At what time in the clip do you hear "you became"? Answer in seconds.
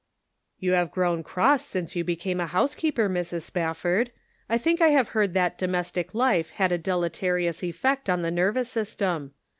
1.95-2.39